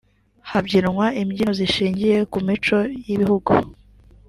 [0.49, 3.51] habyinwa imbyino zishingiye ku mico y’ibihugu